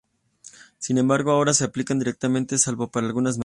Sin 0.79 0.97
embargo, 0.97 1.29
ahora 1.29 1.53
se 1.53 1.63
aplican 1.63 1.99
directamente, 1.99 2.57
salvo 2.57 2.89
para 2.89 3.05
algunas 3.05 3.37
materias. 3.37 3.39